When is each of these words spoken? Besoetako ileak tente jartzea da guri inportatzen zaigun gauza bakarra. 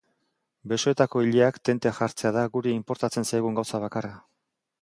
Besoetako 0.71 1.21
ileak 1.25 1.59
tente 1.69 1.93
jartzea 1.99 2.33
da 2.39 2.47
guri 2.57 2.75
inportatzen 2.81 3.31
zaigun 3.33 3.61
gauza 3.61 3.83
bakarra. 3.89 4.15